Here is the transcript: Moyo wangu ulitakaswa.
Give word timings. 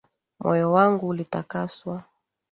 Moyo 0.39 0.71
wangu 0.71 1.07
ulitakaswa. 1.07 2.03